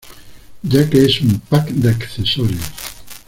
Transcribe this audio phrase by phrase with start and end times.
[0.63, 2.71] Ya que es un "pack de accesorios".